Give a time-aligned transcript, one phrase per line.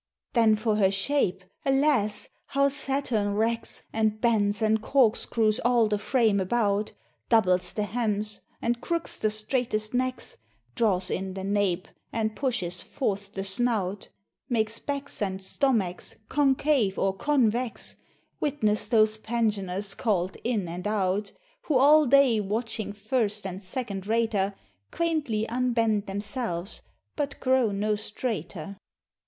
[0.33, 2.27] Then for her shape alas!
[2.47, 6.93] how Saturn wrecks, And bends, and corkscrews all the frame about,
[7.29, 10.39] Doubles the hams, and crooks the straightest necks,
[10.73, 14.09] Draws in the nape, and pushes forth the snout,
[14.49, 17.95] Makes backs and stomachs concave or convex:
[18.39, 21.31] Witness those pensioners called In and Out,
[21.65, 24.55] Who all day watching first and second rater,
[24.91, 26.81] Quaintly unbend themselves
[27.15, 28.77] but grow no straighter.